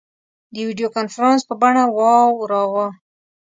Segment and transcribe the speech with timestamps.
[0.53, 2.85] د ویډیو کنفرانس په بڼه واوراوه.